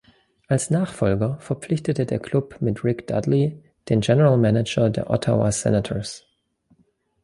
[0.47, 6.25] Als Nachfolger verpflichtete der Klub mit Rick Dudley den General Manager der Ottawa Senators.